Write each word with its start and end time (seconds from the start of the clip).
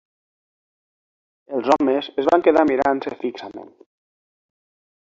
Els 1.59 1.69
homes 1.75 2.09
es 2.25 2.31
van 2.33 2.47
quedar 2.49 2.67
mirant-se 2.73 3.17
fixament. 3.27 3.73